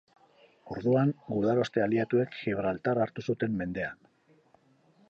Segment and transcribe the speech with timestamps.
[0.75, 4.07] Orduan, gudaroste aliatuek Gibraltar hartu zuten mendean.